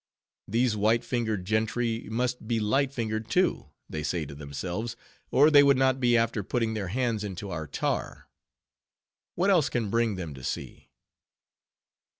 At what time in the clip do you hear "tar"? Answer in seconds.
7.67-8.27